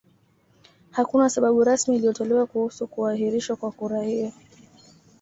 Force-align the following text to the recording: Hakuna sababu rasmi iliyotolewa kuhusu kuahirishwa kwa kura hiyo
Hakuna 0.91 1.29
sababu 1.29 1.63
rasmi 1.63 1.95
iliyotolewa 1.95 2.45
kuhusu 2.47 2.87
kuahirishwa 2.87 3.55
kwa 3.55 3.71
kura 3.71 4.03
hiyo 4.03 4.31